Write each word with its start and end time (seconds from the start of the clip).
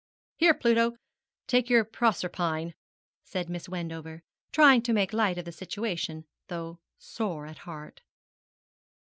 'Here, 0.37 0.55
Pluto, 0.55 0.93
take 1.45 1.69
your 1.69 1.85
Proserpine,' 1.85 2.73
said 3.23 3.51
Miss 3.51 3.69
Wendover, 3.69 4.23
trying 4.51 4.81
to 4.81 4.93
make 4.93 5.13
light 5.13 5.37
of 5.37 5.45
the 5.45 5.51
situation, 5.51 6.25
though 6.47 6.79
sore 6.97 7.45
at 7.45 7.59
heart. 7.69 8.01